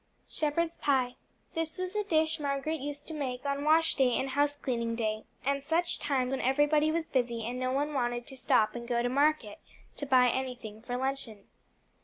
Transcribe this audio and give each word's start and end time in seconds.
Shepherd's 0.27 0.79
Pie 0.79 1.13
This 1.53 1.77
was 1.77 1.95
a 1.95 2.03
dish 2.03 2.39
Margaret 2.39 2.79
used 2.79 3.07
to 3.07 3.13
make 3.13 3.45
on 3.45 3.63
wash 3.63 3.93
day 3.93 4.13
and 4.19 4.31
house 4.31 4.55
cleaning 4.57 4.95
day, 4.95 5.25
and 5.45 5.61
such 5.61 5.99
times 5.99 6.31
when 6.31 6.41
everybody 6.41 6.91
was 6.91 7.07
busy 7.07 7.45
and 7.45 7.59
no 7.59 7.71
one 7.71 7.93
wanted 7.93 8.25
to 8.25 8.35
stop 8.35 8.73
and 8.73 8.87
go 8.87 9.03
to 9.03 9.09
market 9.09 9.59
to 9.97 10.07
buy 10.07 10.29
anything 10.29 10.81
for 10.81 10.97
luncheon. 10.97 11.43